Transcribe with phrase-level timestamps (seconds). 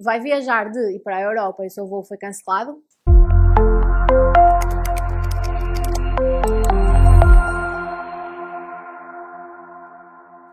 [0.00, 2.80] Vai viajar de e para a Europa e seu voo foi cancelado?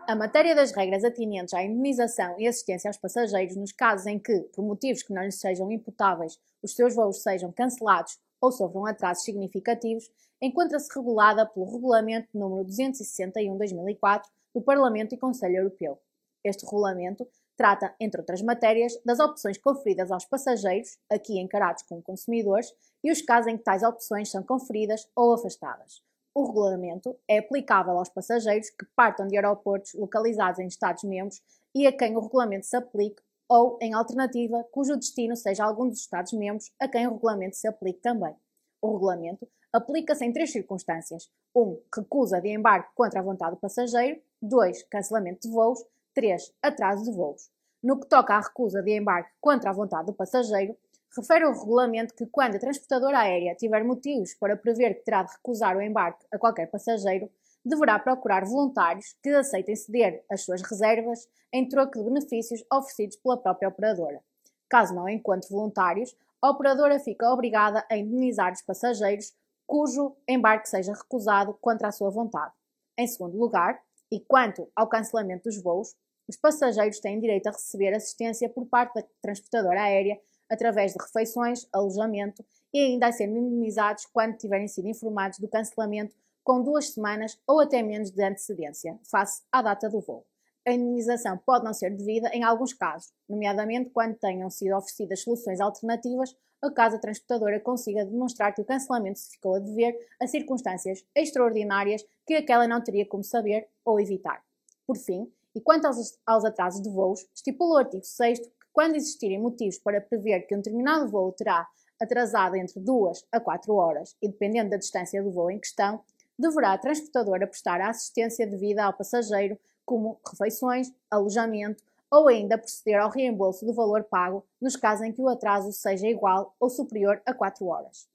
[0.08, 4.36] A matéria das regras atinentes à indemnização e assistência aos passageiros nos casos em que,
[4.52, 9.22] por motivos que não lhes sejam imputáveis, os seus voos sejam cancelados ou sofram atrasos
[9.22, 10.10] significativos,
[10.42, 14.22] encontra-se regulada pelo Regulamento número 261-2004
[14.52, 16.00] do Parlamento e Conselho Europeu.
[16.42, 22.72] Este regulamento trata, entre outras matérias, das opções conferidas aos passageiros, aqui encarados como consumidores,
[23.02, 26.02] e os casos em que tais opções são conferidas ou afastadas.
[26.34, 31.40] O regulamento é aplicável aos passageiros que partam de aeroportos localizados em Estados-membros
[31.74, 36.00] e a quem o regulamento se aplique, ou, em alternativa, cujo destino seja algum dos
[36.00, 38.34] Estados-membros a quem o regulamento se aplique também.
[38.82, 41.60] O regulamento aplica-se em três circunstâncias: 1.
[41.60, 44.82] Um, recusa de embarque contra a vontade do passageiro, 2.
[44.84, 45.82] Cancelamento de voos,
[46.16, 46.50] 3.
[46.62, 47.50] Atraso de voos.
[47.82, 50.74] No que toca à recusa de embarque contra a vontade do passageiro,
[51.16, 55.32] Refere o regulamento que, quando a transportadora aérea tiver motivos para prever que terá de
[55.32, 57.30] recusar o embarque a qualquer passageiro,
[57.64, 63.38] deverá procurar voluntários que aceitem ceder as suas reservas em troco de benefícios oferecidos pela
[63.38, 64.20] própria operadora.
[64.68, 69.34] Caso não encontre voluntários, a operadora fica obrigada a indenizar os passageiros
[69.66, 72.52] cujo embarque seja recusado contra a sua vontade.
[72.98, 73.80] Em segundo lugar,
[74.12, 75.96] e quanto ao cancelamento dos voos,
[76.28, 81.66] os passageiros têm direito a receber assistência por parte da transportadora aérea através de refeições,
[81.72, 87.38] alojamento e ainda a serem indemnizados quando tiverem sido informados do cancelamento com duas semanas
[87.46, 90.24] ou até menos de antecedência, face à data do voo.
[90.66, 95.60] A indemnização pode não ser devida em alguns casos, nomeadamente quando tenham sido oferecidas soluções
[95.60, 100.26] alternativas ou caso a transportadora consiga demonstrar que o cancelamento se ficou a dever a
[100.26, 104.42] circunstâncias extraordinárias que aquela não teria como saber ou evitar.
[104.86, 108.40] Por fim, e quanto aos, aos atrasos de voos, estipula o artigo 6
[108.74, 111.66] quando existirem motivos para prever que um determinado voo terá
[111.98, 116.02] atrasado entre 2 a 4 horas e dependendo da distância do voo em questão,
[116.38, 123.00] deverá a transportadora prestar a assistência devida ao passageiro, como refeições, alojamento ou ainda proceder
[123.00, 127.22] ao reembolso do valor pago nos casos em que o atraso seja igual ou superior
[127.24, 128.06] a 4 horas.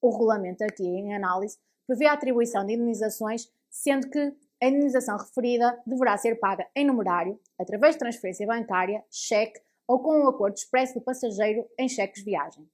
[0.00, 5.80] O regulamento aqui em análise prevê a atribuição de indenizações, sendo que a indenização referida
[5.86, 10.94] deverá ser paga em numerário, através de transferência bancária, cheque ou com um acordo expresso
[10.94, 12.68] do passageiro em cheques viagem.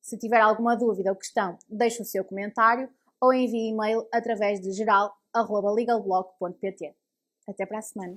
[0.00, 2.88] Se tiver alguma dúvida ou questão, deixe o seu comentário
[3.20, 6.94] ou envie e-mail através de geral.legalblog.pt.
[7.48, 8.14] Até para a semana!